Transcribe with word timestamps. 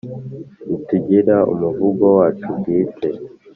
Ntitugira 0.65 1.35
umuvugo 1.53 2.05
wacu 2.17 2.47
bwite 2.57 3.09